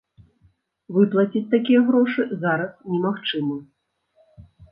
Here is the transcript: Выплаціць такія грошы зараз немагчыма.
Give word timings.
Выплаціць 0.95 1.43
такія 1.51 1.81
грошы 1.91 2.25
зараз 2.45 2.71
немагчыма. 2.93 3.61